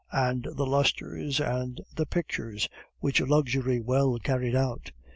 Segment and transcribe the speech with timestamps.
[0.13, 2.67] And the lustres, and the pictures,
[3.01, 4.91] what luxury well carried out!